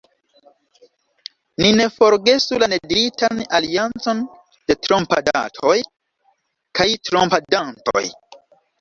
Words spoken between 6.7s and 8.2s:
kaj trompadantoj.